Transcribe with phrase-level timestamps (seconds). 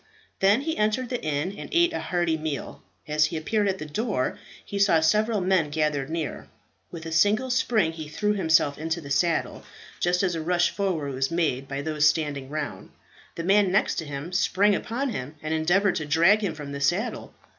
[0.39, 2.81] Then he entered the inn and ate a hearty meal.
[3.07, 6.47] As he appeared at the door, he saw several men gathered near.
[6.89, 9.63] With a single spring he threw himself into the saddle,
[9.99, 12.89] just as a rush forward was made by those standing round.
[13.35, 16.81] The man next to him sprang upon him, and endeavoured to drag him from the
[16.81, 17.35] saddle.